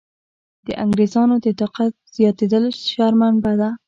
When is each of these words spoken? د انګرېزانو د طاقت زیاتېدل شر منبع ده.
د 0.65 0.67
انګرېزانو 0.83 1.35
د 1.45 1.47
طاقت 1.59 1.93
زیاتېدل 2.15 2.63
شر 2.89 3.13
منبع 3.21 3.53
ده. 3.61 3.69